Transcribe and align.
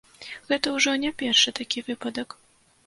Гэта 0.51 0.73
ўжо 0.77 0.95
не 1.03 1.13
першы 1.21 1.55
такі 1.61 1.87
выпадак. 1.93 2.29